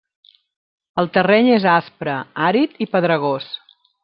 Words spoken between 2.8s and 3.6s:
i pedregós.